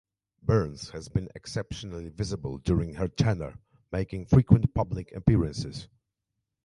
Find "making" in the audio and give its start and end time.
3.91-4.25